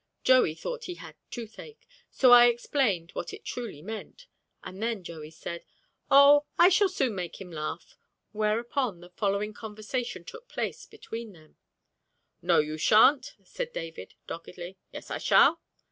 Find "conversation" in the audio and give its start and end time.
9.53-10.25